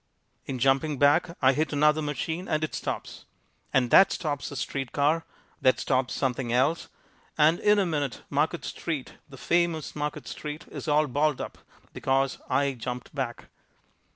In 0.47 0.57
jumping 0.57 0.97
back 0.97 1.37
I 1.43 1.53
hit 1.53 1.71
another 1.71 2.01
machine 2.01 2.47
and 2.47 2.63
it 2.63 2.73
stops. 2.73 3.25
And 3.71 3.91
that 3.91 4.11
stops 4.11 4.49
a 4.49 4.55
street 4.55 4.93
car. 4.93 5.25
That 5.61 5.79
stops 5.79 6.15
something 6.15 6.51
else. 6.51 6.87
And 7.37 7.59
in 7.59 7.77
a 7.77 7.85
minute 7.85 8.23
Market 8.27 8.65
street, 8.65 9.19
the 9.29 9.37
famous 9.37 9.95
Market 9.95 10.27
street, 10.27 10.65
is 10.71 10.87
all 10.87 11.05
balled 11.05 11.39
up 11.39 11.59
because 11.93 12.39
I 12.49 12.71
jumped 12.71 13.13
back. 13.13 13.49